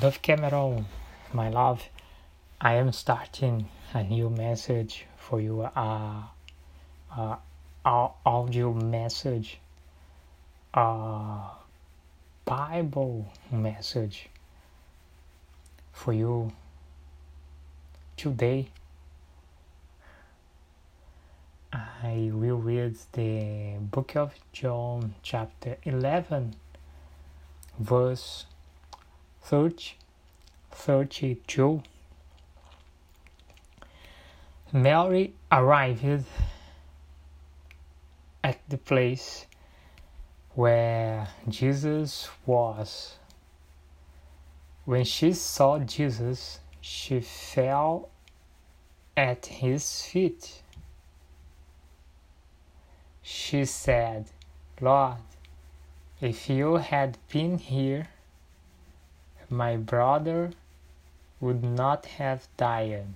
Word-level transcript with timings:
Dove 0.00 0.22
Cameron, 0.22 0.86
my 1.34 1.50
love, 1.50 1.90
I 2.58 2.76
am 2.76 2.90
starting 2.90 3.68
a 3.92 4.02
new 4.02 4.30
message 4.30 5.04
for 5.18 5.42
you, 5.42 5.60
uh, 5.60 6.22
uh, 7.14 7.36
audio 7.84 8.72
message, 8.72 9.58
uh, 10.72 11.50
Bible 12.46 13.30
message 13.52 14.30
for 15.92 16.14
you 16.14 16.50
today. 18.16 18.70
I 21.74 22.30
will 22.32 22.56
read 22.56 22.96
the 23.12 23.74
book 23.78 24.16
of 24.16 24.32
John, 24.54 25.14
chapter 25.22 25.76
11, 25.84 26.54
verse 27.78 28.46
30, 29.50 29.96
32. 30.70 31.82
Mary 34.72 35.34
arrived 35.50 36.24
at 38.44 38.60
the 38.68 38.78
place 38.78 39.46
where 40.54 41.26
Jesus 41.48 42.28
was. 42.46 43.16
When 44.84 45.02
she 45.02 45.32
saw 45.32 45.80
Jesus, 45.80 46.60
she 46.80 47.18
fell 47.18 48.08
at 49.16 49.46
his 49.46 50.02
feet 50.02 50.62
she 53.22 53.64
said, 53.64 54.30
Lord, 54.80 55.18
if 56.20 56.48
you 56.48 56.76
had 56.76 57.18
been 57.32 57.58
here, 57.58 58.08
my 59.50 59.76
brother 59.76 60.52
would 61.40 61.62
not 61.64 62.06
have 62.06 62.46
died. 62.56 63.06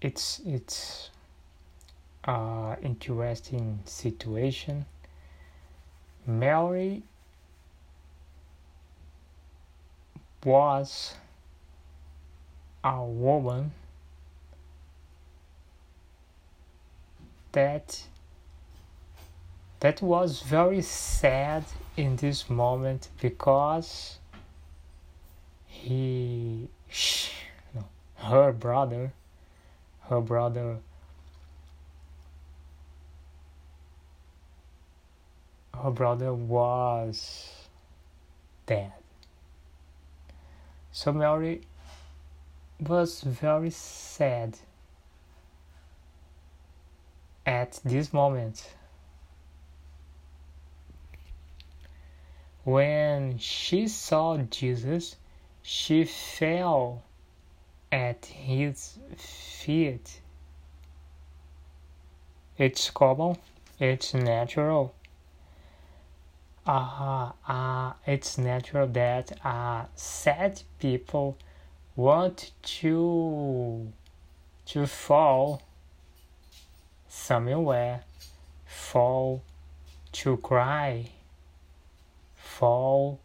It's 0.00 0.40
it's 0.46 1.10
a 2.24 2.76
interesting 2.82 3.80
situation. 3.84 4.86
Mary 6.26 7.02
was 10.44 11.14
a 12.84 13.02
woman 13.02 13.72
that 17.52 18.02
that 19.86 20.02
was 20.02 20.42
very 20.42 20.82
sad 20.82 21.64
in 21.96 22.16
this 22.16 22.50
moment 22.50 23.08
because 23.20 24.18
he 25.64 26.66
no, 27.72 27.84
her 28.16 28.50
brother 28.50 29.12
her 30.08 30.20
brother 30.20 30.78
her 35.84 35.90
brother 35.92 36.34
was 36.34 37.68
dead 38.66 38.90
so 40.90 41.12
mary 41.12 41.60
was 42.80 43.20
very 43.20 43.70
sad 43.70 44.58
at 47.46 47.78
this 47.84 48.12
moment. 48.12 48.74
When 52.66 53.38
she 53.38 53.86
saw 53.86 54.36
Jesus, 54.38 55.14
she 55.62 56.04
fell 56.04 57.04
at 57.92 58.26
his 58.26 58.98
feet. 59.16 60.20
It's 62.58 62.90
common, 62.90 63.36
it's 63.78 64.14
natural. 64.14 64.96
Uh, 66.66 67.30
uh, 67.46 67.92
it's 68.04 68.36
natural 68.36 68.88
that 68.88 69.38
uh, 69.46 69.84
sad 69.94 70.60
people 70.80 71.38
want 71.94 72.50
to 72.80 73.92
to 74.64 74.86
fall 74.88 75.62
somewhere 77.08 78.02
fall 78.66 79.44
to 80.10 80.36
cry 80.38 81.10
fall 82.58 83.20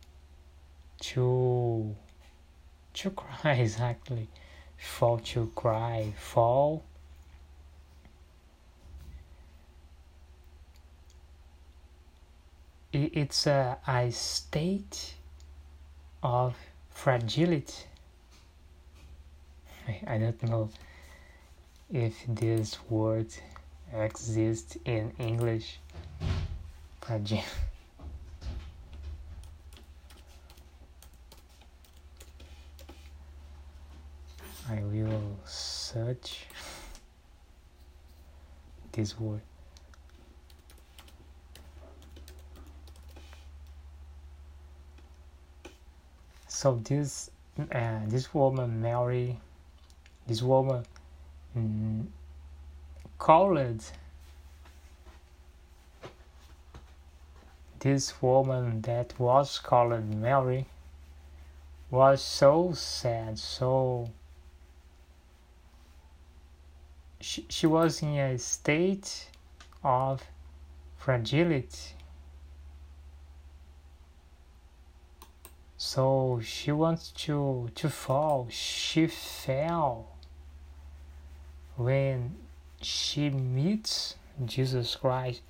to 0.99 1.95
to 2.93 3.09
cry 3.11 3.51
exactly 3.65 4.27
fall 4.77 5.17
to 5.19 5.51
cry 5.55 6.13
fall 6.17 6.83
it's 12.91 13.47
a, 13.47 13.77
a 13.87 14.11
state 14.11 15.13
of 16.21 16.55
fragility 16.89 17.85
I 20.07 20.17
don't 20.17 20.43
know 20.43 20.69
if 21.91 22.15
this 22.27 22.77
word 22.89 23.27
exists 23.93 24.77
in 24.85 25.11
English. 25.19 25.79
Fragile. 27.01 27.43
I 34.71 34.81
will 34.83 35.37
search 35.43 36.45
this 38.93 39.19
word. 39.19 39.41
So 46.47 46.79
this 46.85 47.31
uh, 47.59 47.99
this 48.07 48.33
woman 48.33 48.81
Mary 48.81 49.37
this 50.25 50.41
woman 50.41 50.85
mm, 51.57 52.05
called 53.17 53.83
this 57.79 58.21
woman 58.21 58.81
that 58.83 59.19
was 59.19 59.59
called 59.59 60.15
Mary 60.15 60.65
was 61.89 62.21
so 62.23 62.71
sad, 62.71 63.37
so 63.37 64.09
she, 67.21 67.45
she 67.49 67.67
was 67.67 68.01
in 68.01 68.17
a 68.17 68.37
state 68.37 69.27
of 69.83 70.23
fragility. 70.97 71.95
So 75.77 76.39
she 76.43 76.71
wants 76.71 77.11
to 77.25 77.69
to 77.73 77.89
fall. 77.89 78.47
She 78.49 79.07
fell 79.07 80.15
when 81.75 82.35
she 82.81 83.29
meets 83.29 84.15
Jesus 84.45 84.95
Christ, 84.95 85.41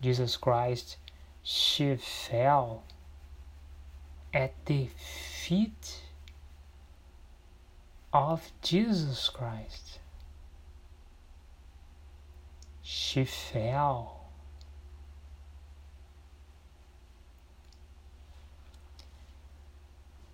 Jesus 0.00 0.36
Christ, 0.36 0.96
she 1.42 1.96
fell 1.96 2.84
at 4.32 4.52
the 4.66 4.88
feet 4.96 6.00
of 8.12 8.52
Jesus 8.62 9.28
Christ. 9.28 9.98
She 12.94 13.24
fell. 13.24 14.20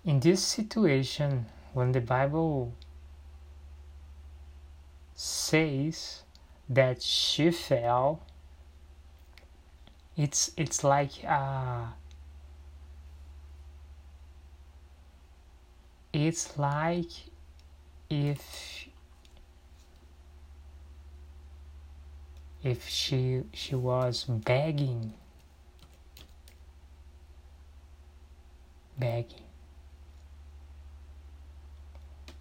In 0.03 0.19
this 0.19 0.43
situation, 0.43 1.45
when 1.73 1.93
the 1.93 2.01
Bible 2.01 2.73
says 5.13 6.23
that 6.67 7.01
she 7.01 7.49
fell 7.51 8.21
it's 10.17 10.51
it's 10.57 10.83
like 10.83 11.11
uh 11.25 11.85
it's 16.11 16.57
like 16.57 17.11
if 18.09 18.88
if 22.63 22.87
she 22.87 23.43
she 23.53 23.75
was 23.75 24.25
begging. 24.25 25.13
Begging. 28.97 29.43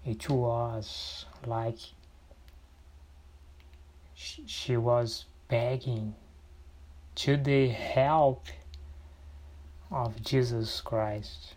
It 0.04 0.28
was 0.28 1.26
like 1.46 1.78
she 4.14 4.76
was 4.76 5.26
begging 5.48 6.14
to 7.14 7.36
the 7.36 7.68
help 7.68 8.46
of 9.90 10.22
Jesus 10.22 10.80
Christ. 10.80 11.54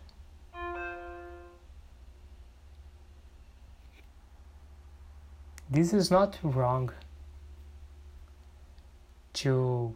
This 5.70 5.92
is 5.94 6.10
not 6.10 6.38
wrong 6.42 6.92
to 9.34 9.94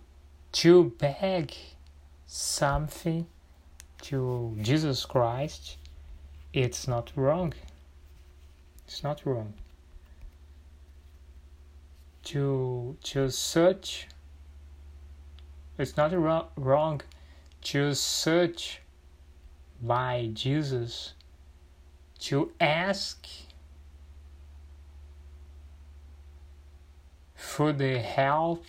to 0.52 0.84
beg 0.98 1.54
something 2.26 3.26
to 4.02 4.56
Jesus 4.62 5.04
Christ. 5.04 5.76
It's 6.52 6.88
not 6.88 7.12
wrong. 7.16 7.52
It's 8.86 9.02
not 9.02 9.24
wrong. 9.24 9.54
To 12.24 12.96
to 13.04 13.30
search 13.30 14.08
it's 15.78 15.96
not 15.96 16.12
wrong 16.56 17.02
to 17.60 17.94
search 17.94 18.80
by 19.82 20.30
Jesus 20.32 21.12
to 22.18 22.50
ask 22.60 23.26
for 27.34 27.72
the 27.72 27.98
help 27.98 28.64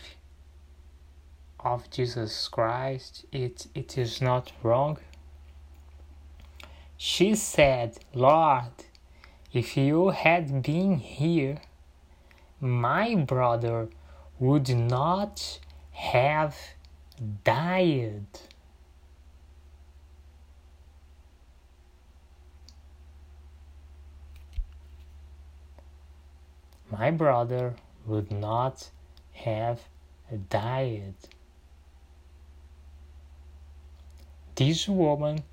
of 1.60 1.90
Jesus 1.90 2.48
Christ, 2.48 3.26
it, 3.32 3.68
it 3.74 3.98
is 3.98 4.22
not 4.22 4.52
wrong. 4.64 4.98
She 6.98 7.36
said, 7.36 7.98
Lord, 8.14 8.72
if 9.54 9.78
you 9.78 10.10
had 10.10 10.62
been 10.64 10.98
here, 10.98 11.62
my 12.60 13.16
brother 13.16 13.90
would 14.40 14.70
not 14.70 15.60
have 15.92 16.56
died. 17.44 18.26
My 26.90 27.12
brother 27.12 27.76
would 28.06 28.32
not 28.32 28.90
have 29.34 29.82
died. 30.50 31.16
This 34.58 34.88
woman 34.90 35.44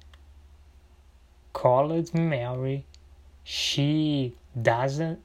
called 1.52 2.14
Mary, 2.14 2.86
she 3.44 4.34
doesn't 4.60 5.20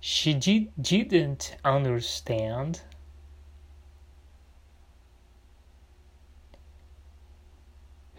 she 0.00 0.32
did, 0.34 0.70
didn't 0.80 1.56
understand. 1.64 2.80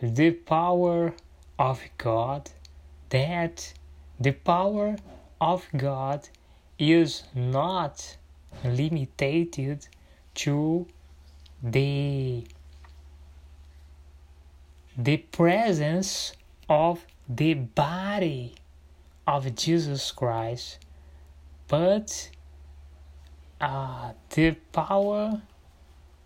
The 0.02 0.32
power 0.32 1.14
of 1.60 1.82
God 1.98 2.52
that 3.10 3.74
the 4.20 4.32
power 4.32 4.96
of 5.42 5.68
God 5.76 6.30
is 6.80 7.24
not 7.36 8.18
limited 8.64 9.88
to 10.36 10.88
the 11.62 12.46
the 15.04 15.18
presence 15.18 16.34
of 16.70 17.06
the 17.28 17.54
body 17.54 18.54
of 19.26 19.56
Jesus 19.56 20.12
Christ, 20.12 20.78
but 21.68 22.30
uh, 23.60 24.14
the 24.30 24.52
power 24.72 25.42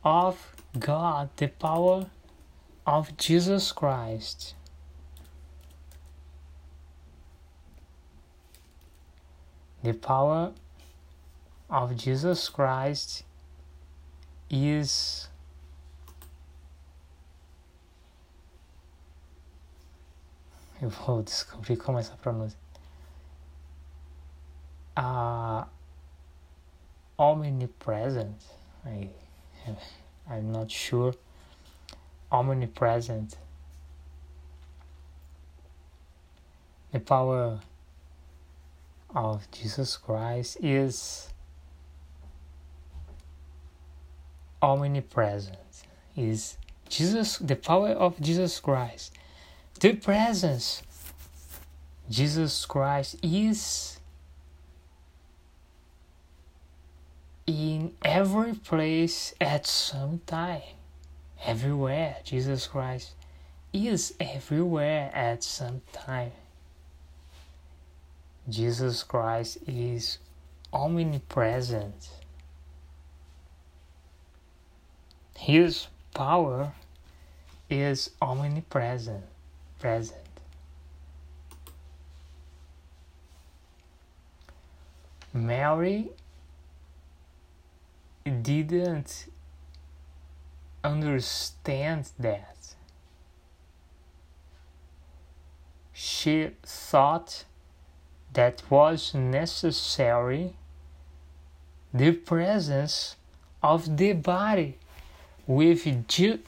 of 0.03 0.55
God, 0.77 1.29
the 1.37 1.47
power 1.47 2.07
of 2.85 3.15
Jesus 3.17 3.71
Christ. 3.71 4.55
The 9.83 9.93
power 9.93 10.51
of 11.69 11.95
Jesus 11.95 12.49
Christ 12.49 13.23
is 14.49 15.27
eu 20.85 20.89
vou 20.89 21.23
descobrir 21.23 21.77
como 21.77 21.97
é 21.97 22.01
essa 22.01 22.15
pronúncia. 22.15 22.59
Omnipresent. 27.17 28.39
I, 28.85 29.09
I'm 30.29 30.51
not 30.51 30.71
sure. 30.71 31.13
Omnipresent. 32.31 33.35
The 36.91 36.99
power 36.99 37.59
of 39.15 39.49
Jesus 39.51 39.97
Christ 39.97 40.57
is 40.63 41.33
omnipresent. 44.61 45.57
Is 46.15 46.57
Jesus 46.87 47.39
the 47.39 47.55
power 47.55 47.89
of 47.89 48.21
Jesus 48.21 48.59
Christ? 48.59 49.13
The 49.79 49.93
presence 49.93 50.81
Jesus 52.09 52.65
Christ 52.65 53.17
is 53.21 53.99
in 57.45 57.93
every 58.03 58.53
place 58.53 59.33
at 59.41 59.65
some 59.67 60.21
time. 60.25 60.61
Everywhere. 61.43 62.17
Jesus 62.23 62.67
Christ 62.67 63.13
is 63.73 64.13
everywhere 64.19 65.11
at 65.13 65.43
some 65.43 65.81
time. 65.91 66.31
Jesus 68.47 69.03
Christ 69.03 69.57
is 69.67 70.19
omnipresent. 70.71 72.09
His 75.37 75.87
power 76.13 76.73
is 77.69 78.11
omnipresent. 78.21 79.23
Present. 79.85 80.17
Mary 85.31 86.09
didn't 88.25 89.27
understand 90.83 92.09
that. 92.17 92.73
She 95.93 96.49
thought 96.63 97.45
that 98.33 98.63
was 98.71 99.13
necessary 99.13 100.55
the 101.93 102.13
presence 102.13 103.17
of 103.61 103.97
the 103.97 104.13
body 104.13 104.79
with 105.45 106.07
Je- 106.07 106.39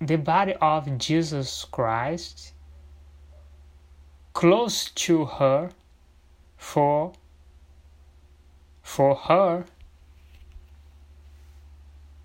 the 0.00 0.16
body 0.16 0.54
of 0.60 0.96
Jesus 0.96 1.64
Christ 1.64 2.53
close 4.34 4.90
to 4.90 5.24
her 5.24 5.70
for 6.56 7.12
for 8.82 9.14
her 9.14 9.64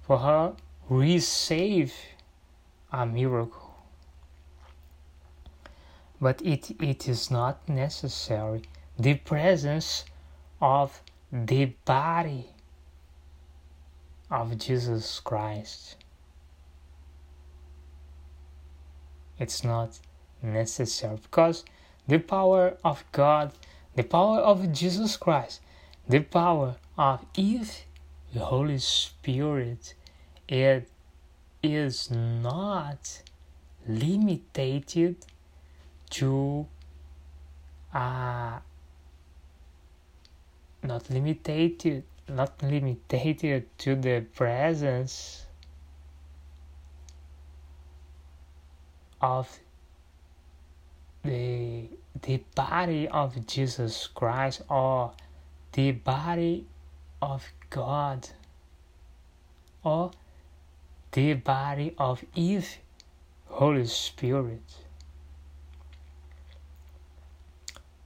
for 0.01 0.17
her 0.19 0.53
receive 0.89 1.93
a 2.91 3.05
miracle 3.05 3.69
but 6.21 6.41
it, 6.41 6.71
it 6.81 7.07
is 7.07 7.31
not 7.31 7.67
necessary 7.69 8.63
the 8.97 9.15
presence 9.15 10.03
of 10.61 11.01
the 11.31 11.65
body 11.85 12.49
of 14.29 14.57
Jesus 14.57 15.19
Christ. 15.21 15.95
It's 19.37 19.63
not 19.63 19.99
necessary 20.41 21.17
because 21.21 21.63
the 22.09 22.17
power 22.17 22.75
of 22.83 23.03
God, 23.11 23.51
the 23.95 24.03
power 24.03 24.39
of 24.39 24.73
Jesus 24.73 25.15
Christ, 25.15 25.61
the 26.07 26.21
power 26.21 26.75
of 26.97 27.23
if 27.35 27.85
the 28.33 28.39
Holy 28.39 28.79
Spirit, 28.79 29.93
it 30.47 30.89
is 31.61 32.09
not 32.09 33.21
limited 33.87 35.17
to 36.09 36.67
uh, 37.93 38.59
not 40.83 41.09
limited 41.09 42.03
not 42.27 42.61
limited 42.63 43.65
to 43.77 43.95
the 43.95 44.25
presence 44.33 45.45
of 49.21 49.59
the 51.29 51.87
the 52.23 52.41
body 52.55 53.07
of 53.07 53.45
Jesus 53.45 54.07
Christ 54.07 54.63
or 54.67 55.11
the 55.73 55.91
body 55.91 56.65
of 57.21 57.47
God 57.69 58.27
or 59.83 60.11
the 61.11 61.33
body 61.35 61.93
of 61.99 62.23
Eve, 62.35 62.79
Holy 63.45 63.85
Spirit. 63.85 64.63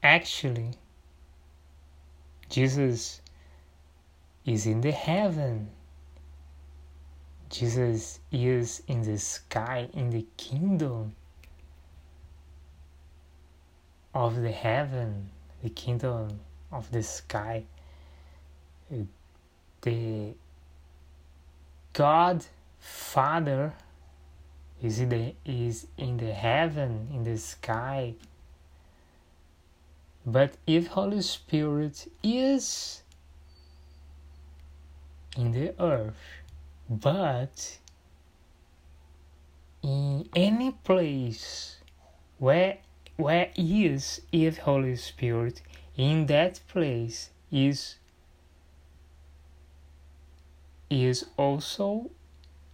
Actually, 0.04 0.72
Jesus 2.50 3.22
is 4.46 4.66
in 4.66 4.82
the 4.82 4.92
heaven. 4.92 5.70
Jesus 7.50 8.20
is 8.32 8.84
in 8.88 9.04
the 9.04 9.18
sky, 9.18 9.88
in 9.94 10.10
the 10.10 10.26
kingdom 10.36 11.16
of 14.14 14.42
the 14.42 14.52
heaven, 14.52 15.30
the 15.62 15.70
kingdom 15.70 16.40
of 16.72 16.92
the 16.92 17.04
sky. 17.04 17.66
The 19.82 20.34
God 21.94 22.46
Father 22.80 23.74
is 24.82 25.00
in 25.00 25.10
the, 25.10 25.36
is 25.46 25.88
in 25.98 26.18
the 26.18 26.34
heaven, 26.34 27.10
in 27.14 27.24
the 27.24 27.38
sky. 27.38 28.16
But 30.26 30.56
if 30.66 30.88
Holy 30.88 31.22
Spirit 31.22 32.08
is 32.24 33.04
in 35.38 35.52
the 35.52 35.74
earth, 35.82 36.18
but 36.90 37.78
in 39.82 40.30
any 40.36 40.72
place 40.72 41.78
where 42.38 42.78
where 43.18 43.50
is 43.56 44.22
if 44.32 44.60
Holy 44.60 44.96
Spirit? 44.96 45.62
In 45.96 46.26
that 46.28 46.60
place 46.68 47.30
is 47.52 47.96
is 50.90 51.26
also 51.38 52.10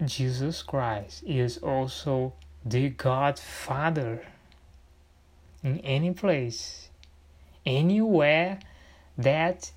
Jesus 0.06 0.62
Christ 0.62 1.24
is 1.26 1.58
also 1.58 2.34
the 2.66 2.90
God 2.90 3.38
Father. 3.38 4.26
In 5.64 5.80
any 5.80 6.14
place 6.14 6.90
anywhere 7.66 8.60
that 9.18 9.72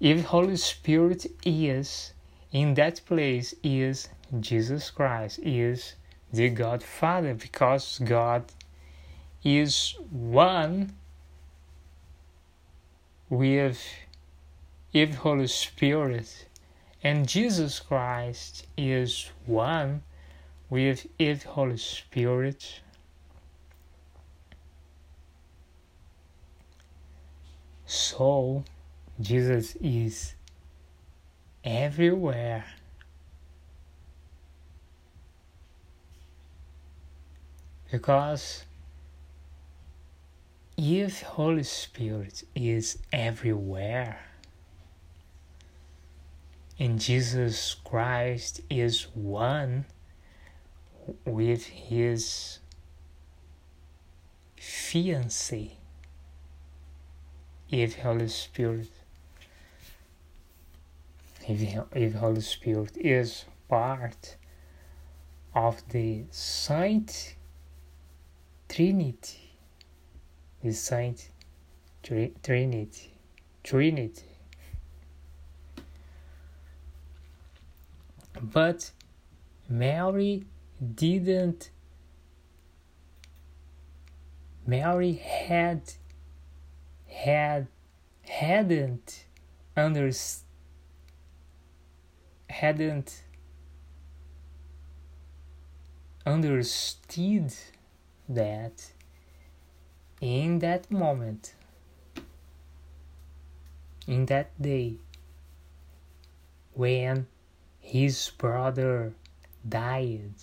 if 0.00 0.24
Holy 0.26 0.56
Spirit 0.56 1.26
is 1.44 2.12
in 2.52 2.74
that 2.74 3.00
place 3.06 3.54
is 3.62 4.08
Jesus 4.40 4.90
Christ 4.90 5.38
is 5.42 5.94
the 6.32 6.50
God 6.50 6.82
Father 6.82 7.34
because 7.34 8.00
God 8.04 8.44
is 9.56 9.94
one. 10.10 10.94
With 13.30 13.78
if 14.94 15.16
Holy 15.16 15.46
Spirit 15.48 16.46
and 17.02 17.28
Jesus 17.28 17.78
Christ 17.78 18.66
is 18.76 19.30
one 19.44 20.02
with 20.70 21.06
if 21.18 21.42
Holy 21.44 21.76
Spirit. 21.76 22.80
So 27.84 28.64
Jesus 29.20 29.76
is 29.76 30.34
everywhere. 31.64 32.64
Because 37.90 38.64
if 40.80 41.22
Holy 41.22 41.64
Spirit 41.64 42.44
is 42.54 42.98
everywhere 43.12 44.20
and 46.78 47.00
Jesus 47.00 47.74
Christ 47.84 48.60
is 48.70 49.08
one 49.12 49.86
with 51.24 51.66
his 51.66 52.60
fiancée 54.56 55.72
if 57.68 57.98
Holy 57.98 58.28
Spirit 58.28 58.88
if, 61.48 61.76
if 61.92 62.14
Holy 62.14 62.40
Spirit 62.40 62.96
is 62.96 63.46
part 63.68 64.36
of 65.56 65.82
the 65.88 66.22
Saint 66.30 67.34
Trinity 68.68 69.47
the 70.62 70.72
Saint 70.72 71.30
Trinity 72.02 73.12
Trinity. 73.62 74.22
But 78.40 78.90
Mary 79.68 80.44
didn't 80.94 81.70
Mary 84.66 85.14
had 85.14 85.80
had 87.06 87.66
hadn't 88.22 89.24
under 89.76 90.10
hadn't 92.50 93.22
understood 96.26 97.54
that 98.28 98.92
in 100.20 100.58
that 100.60 100.90
moment. 100.90 101.54
In 104.06 104.26
that 104.26 104.50
day. 104.60 104.94
When 106.74 107.26
his 107.80 108.30
brother 108.38 109.12
died. 109.68 110.34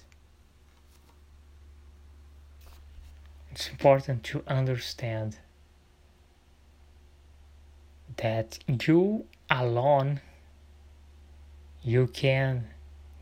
It's 3.52 3.70
important 3.70 4.24
to 4.26 4.44
understand 4.48 5.38
that 8.18 8.60
you 8.68 9.26
alone 9.50 10.22
you 11.84 12.08
can 12.08 12.68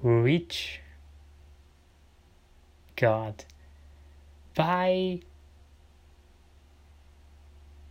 reach 0.02 0.80
God 2.96 3.44
by 4.56 5.20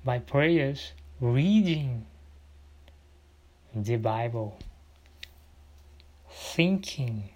by 0.04 0.18
prayers 0.18 0.92
reading 1.20 2.06
the 3.74 3.96
Bible 3.96 4.58
thinking 6.28 7.30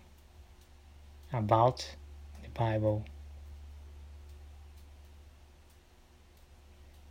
about 1.33 1.97
the 2.43 2.49
Bible. 2.51 3.05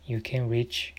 You 0.04 0.20
can 0.20 0.48
reach 0.48 0.94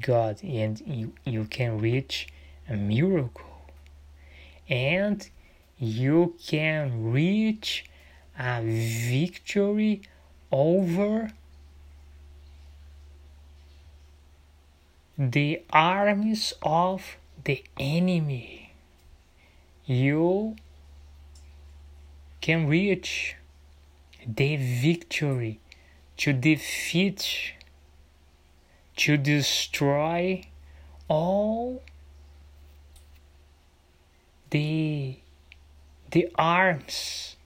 God 0.00 0.42
and 0.42 0.80
you, 0.86 1.12
you 1.24 1.44
can 1.44 1.80
reach 1.80 2.28
a 2.68 2.74
miracle. 2.76 3.44
And 4.68 5.28
you 5.78 6.34
can 6.46 7.10
reach 7.12 7.84
a 8.38 8.62
victory 8.62 10.02
over 10.50 11.32
the 15.18 15.62
armies 15.70 16.52
of 16.62 17.16
the 17.44 17.62
enemy. 17.78 18.74
You 19.86 20.56
can 22.40 22.66
reach 22.66 23.36
the 24.26 24.56
victory 24.56 25.60
to 26.16 26.32
defeat 26.32 27.52
to 28.96 29.16
destroy 29.16 30.46
all 31.08 31.82
the 34.50 35.16
the 36.10 36.28
arms 36.36 37.36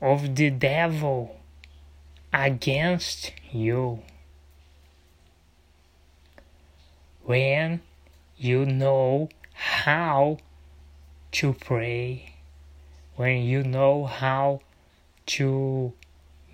of 0.00 0.34
the 0.34 0.50
devil 0.50 1.40
against 2.32 3.32
you 3.52 4.02
when 7.28 7.78
you 8.38 8.64
know 8.64 9.28
how 9.52 10.38
to 11.30 11.52
pray 11.52 12.32
when 13.16 13.42
you 13.42 13.62
know 13.62 14.06
how 14.06 14.58
to 15.26 15.92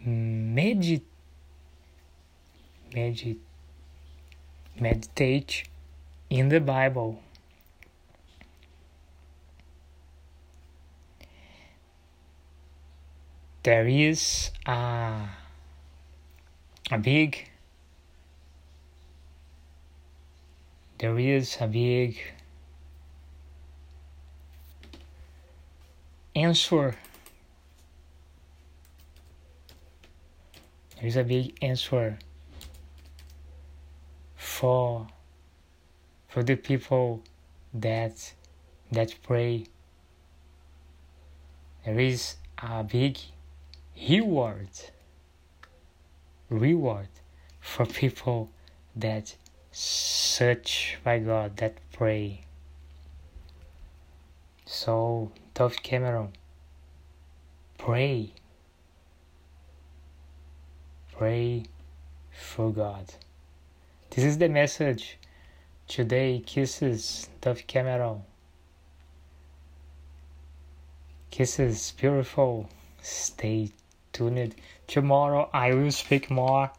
meditate 0.04 1.06
meditate 2.92 3.40
meditate 4.80 5.68
in 6.28 6.48
the 6.48 6.58
Bible. 6.58 7.22
There 13.62 13.86
is 13.86 14.50
a, 14.66 15.28
a 16.90 16.98
big 16.98 17.48
there 20.98 21.18
is 21.18 21.56
a 21.60 21.66
big 21.66 22.16
answer. 26.34 26.96
There 30.96 31.06
is 31.06 31.16
a 31.16 31.24
big 31.24 31.56
answer 31.62 32.18
for 34.36 35.06
for 36.28 36.42
the 36.42 36.56
people 36.56 37.22
that 37.72 38.32
that 38.92 39.14
pray. 39.22 39.66
There 41.84 42.00
is 42.00 42.36
a 42.58 42.82
big 42.84 43.18
reward 44.08 44.68
reward 46.48 47.08
for 47.60 47.84
people 47.86 48.50
that 48.96 49.36
search 49.74 50.98
by 51.02 51.18
God, 51.18 51.56
that 51.56 51.74
pray. 51.92 52.42
So, 54.64 55.32
Dove 55.52 55.82
Cameron, 55.82 56.32
pray. 57.76 58.32
Pray 61.16 61.64
for 62.30 62.72
God. 62.72 63.14
This 64.10 64.24
is 64.24 64.38
the 64.38 64.48
message 64.48 65.18
today. 65.88 66.40
Kisses, 66.46 67.28
Dove 67.40 67.66
Cameron. 67.66 68.22
Kisses, 71.30 71.92
beautiful. 71.96 72.68
Stay 73.02 73.70
tuned. 74.12 74.54
Tomorrow 74.86 75.50
I 75.52 75.74
will 75.74 75.90
speak 75.90 76.30
more. 76.30 76.70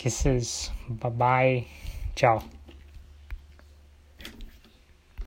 Kisses. 0.00 0.70
Bye 0.88 1.10
bye. 1.10 1.64
Ciao. 2.16 2.42